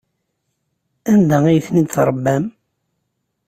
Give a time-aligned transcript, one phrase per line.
[1.11, 2.45] Anda ay ten-id-tṛebbam?